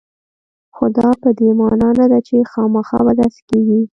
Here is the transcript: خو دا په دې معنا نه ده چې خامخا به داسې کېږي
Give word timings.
خو 0.75 0.85
دا 0.97 1.09
په 1.21 1.29
دې 1.39 1.49
معنا 1.59 1.89
نه 1.99 2.05
ده 2.11 2.19
چې 2.27 2.47
خامخا 2.51 2.99
به 3.05 3.13
داسې 3.19 3.41
کېږي 3.49 3.79